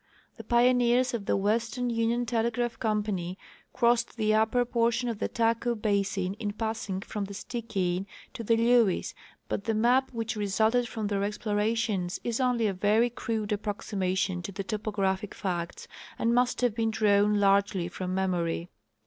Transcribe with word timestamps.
The 0.37 0.43
pioneers 0.43 1.13
of 1.13 1.27
the 1.27 1.37
Western 1.37 1.91
Union 1.91 2.25
TelegrajDh 2.25 2.79
company 2.79 3.37
crossed 3.71 4.17
the 4.17 4.33
upper 4.33 4.65
portion 4.65 5.09
of 5.09 5.19
the 5.19 5.27
Taku 5.27 5.75
basin 5.75 6.33
in 6.39 6.53
passing 6.53 7.01
from 7.01 7.25
the 7.25 7.35
Stikine 7.35 8.07
to 8.33 8.43
the 8.43 8.57
Lewes, 8.57 9.13
but 9.47 9.65
the 9.65 9.75
map 9.75 10.11
which 10.11 10.35
resulted 10.35 10.87
from 10.87 11.05
their 11.05 11.23
explorations 11.23 12.19
is 12.23 12.39
only 12.39 12.65
a 12.65 12.73
very 12.73 13.11
crude 13.11 13.51
approximation 13.51 14.41
to 14.41 14.51
the 14.51 14.63
topo 14.63 14.89
graphic 14.89 15.35
facts, 15.35 15.87
and 16.17 16.33
must 16.33 16.61
have 16.61 16.73
been 16.73 16.89
drawn 16.89 17.39
largely 17.39 17.87
from 17.87 18.15
memorj^. 18.15 18.69